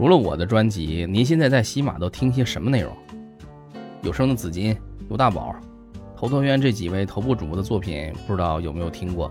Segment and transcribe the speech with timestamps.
[0.00, 2.90] 除了我的专辑，您现在在喜马都听些什么内容？
[4.00, 4.74] 有声的紫金、
[5.08, 5.54] 刘大宝、
[6.16, 9.30] 头陀渊这几位头部主播的作品，不知道有没有听过？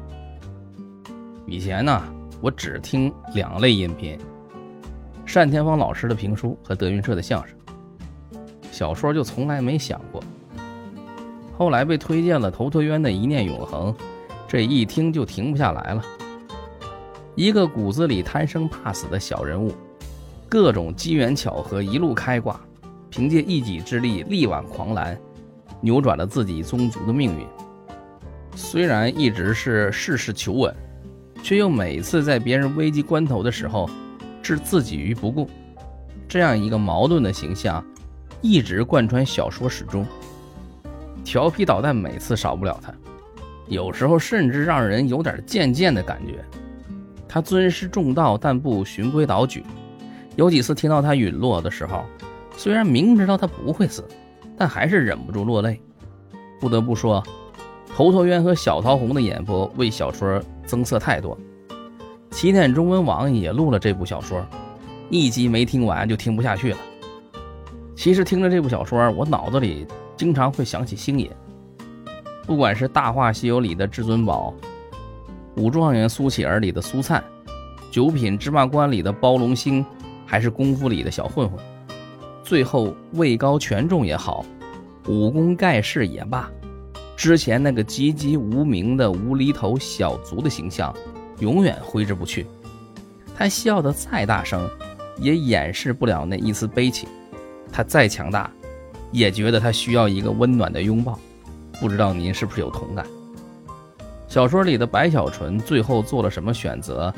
[1.47, 2.03] 以前呢，
[2.39, 4.15] 我只听两类音频：
[5.25, 7.57] 单田芳老师的评书和德云社的相声。
[8.71, 10.23] 小说就从来没想过。
[11.57, 13.91] 后来被推荐了头陀渊的一念永恒，
[14.47, 16.05] 这一听就停不下来了。
[17.33, 19.73] 一个骨子里贪生怕死的小人物，
[20.49, 22.59] 各种机缘巧合一路开挂，
[23.11, 25.15] 凭借一己之力力挽狂澜，
[25.79, 27.45] 扭转了自己宗族的命运。
[28.55, 30.75] 虽然一直是事事求稳，
[31.43, 33.87] 却又每次在别人危机关头的时候
[34.41, 35.47] 置自己于不顾，
[36.27, 37.85] 这样一个矛盾的形象，
[38.41, 40.03] 一直贯穿小说始终。
[41.23, 42.91] 调皮捣蛋每次少不了他，
[43.67, 46.43] 有时候甚至让人有点贱贱的感觉。
[47.27, 49.63] 他尊师重道，但不循规蹈矩。
[50.39, 52.05] 有几次听到他陨落的时候，
[52.55, 54.07] 虽然明知道他不会死，
[54.57, 55.77] 但还是忍不住落泪。
[56.61, 57.21] 不得不说，
[57.93, 61.37] 头陀渊和小桃红的演播为小说增色太多。
[62.31, 64.41] 起点中文网也录了这部小说，
[65.09, 66.77] 一集没听完就听不下去了。
[67.93, 69.85] 其实听着这部小说，我脑子里
[70.15, 71.29] 经常会想起星爷，
[72.45, 74.53] 不管是《大话西游》里的至尊宝。
[75.57, 77.21] 武状元苏乞儿里的苏灿，
[77.91, 79.85] 九品芝麻官里的包龙星，
[80.29, 81.57] 还是功夫里的小混混，
[82.43, 84.45] 最后位高权重也好，
[85.07, 86.47] 武功盖世也罢，
[87.17, 90.95] 之前那个籍籍无名的无厘头小卒的形象，
[91.39, 92.45] 永远挥之不去。
[93.35, 94.69] 他笑得再大声，
[95.17, 97.09] 也掩饰不了那一丝悲情。
[97.71, 98.51] 他再强大，
[99.11, 101.17] 也觉得他需要一个温暖的拥抱。
[101.81, 103.03] 不知道您是不是有同感？
[104.27, 107.11] 小说里的白小纯最后做了什么选择？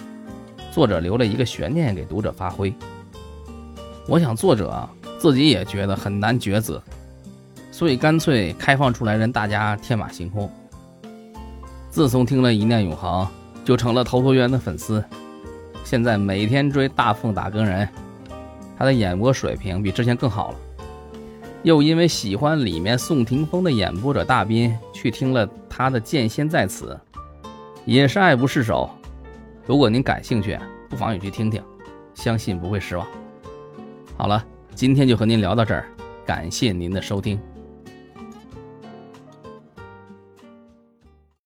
[0.72, 2.73] 作者留了一个悬念给读者发挥。
[4.08, 4.88] 我想作者
[5.20, 6.82] 自己也觉得很难抉择，
[7.72, 10.52] 所以干脆开放出来让大家天马行空。
[11.89, 13.26] 自从听了《一念永恒》，
[13.66, 15.04] 就成了头陀渊的粉丝，
[15.84, 17.88] 现在每天追大凤打更人，
[18.78, 20.58] 他的演播水平比之前更好了。
[21.64, 27.00] 又因为喜欢里面宋霆锋的演播者大斌，去听了他的《剑仙在此》，
[27.86, 28.90] 也是爱不释手。
[29.67, 30.58] 如果您感兴趣，
[30.90, 31.61] 不妨也去听听，
[32.16, 33.06] 相信不会失望。
[34.21, 34.45] 好了，
[34.76, 35.83] 今天就和您聊到这儿，
[36.27, 37.39] 感谢您的收听。